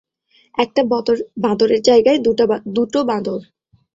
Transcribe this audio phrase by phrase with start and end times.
[0.57, 0.81] একটা
[1.43, 2.19] বঁদরের জায়গায়
[2.75, 3.39] দুটো বাঁদর।